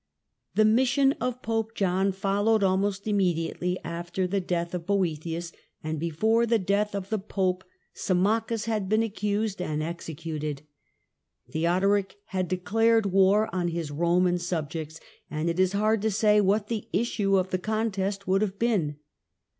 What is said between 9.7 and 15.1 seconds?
executed. Theodoric had declared war on his Roman subjects,